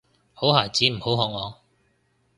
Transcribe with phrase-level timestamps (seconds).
[0.33, 1.61] 好孩子唔好學我